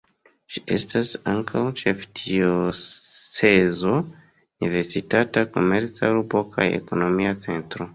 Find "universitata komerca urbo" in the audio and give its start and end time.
4.01-6.47